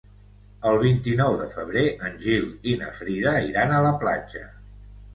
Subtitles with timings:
[0.69, 4.47] El vint-i-nou de febrer en Gil i na Frida iran a la platja.